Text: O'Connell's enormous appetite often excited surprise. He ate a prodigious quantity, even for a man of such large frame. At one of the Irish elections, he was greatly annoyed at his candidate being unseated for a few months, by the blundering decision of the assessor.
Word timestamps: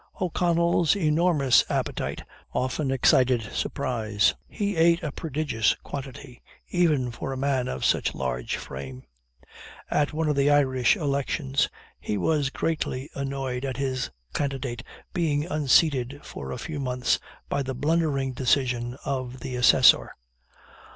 O'Connell's 0.19 0.95
enormous 0.95 1.63
appetite 1.69 2.23
often 2.53 2.89
excited 2.89 3.43
surprise. 3.53 4.33
He 4.49 4.75
ate 4.75 5.03
a 5.03 5.11
prodigious 5.11 5.75
quantity, 5.83 6.41
even 6.69 7.11
for 7.11 7.31
a 7.31 7.37
man 7.37 7.67
of 7.67 7.85
such 7.85 8.15
large 8.15 8.55
frame. 8.55 9.03
At 9.91 10.11
one 10.11 10.27
of 10.27 10.35
the 10.35 10.49
Irish 10.49 10.95
elections, 10.95 11.69
he 11.99 12.17
was 12.17 12.49
greatly 12.49 13.11
annoyed 13.13 13.63
at 13.63 13.77
his 13.77 14.09
candidate 14.33 14.81
being 15.13 15.45
unseated 15.45 16.21
for 16.23 16.51
a 16.51 16.57
few 16.57 16.79
months, 16.79 17.19
by 17.47 17.61
the 17.61 17.75
blundering 17.75 18.33
decision 18.33 18.97
of 19.05 19.41
the 19.41 19.55
assessor. 19.55 20.15